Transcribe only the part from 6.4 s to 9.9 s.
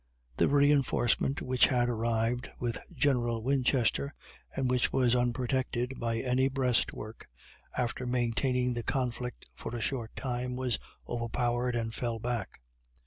breastwork, after maintaining the conflict for a